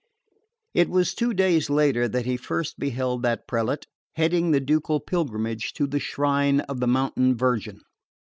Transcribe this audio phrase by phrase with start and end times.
[0.73, 3.85] It was two days later that he first beheld that prelate,
[4.15, 7.81] heading the ducal pilgrimage to the shrine of the mountain Virgin.